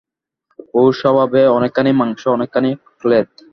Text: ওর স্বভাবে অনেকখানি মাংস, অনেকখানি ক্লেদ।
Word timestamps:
ওর 0.73 0.91
স্বভাবে 0.93 1.41
অনেকখানি 1.47 1.91
মাংস, 1.93 2.21
অনেকখানি 2.27 2.69
ক্লেদ। 3.01 3.27